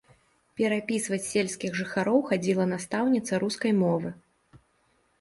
[0.59, 4.09] Перапісваць сельскіх жыхароў хадзіла настаўніца рускай мовы.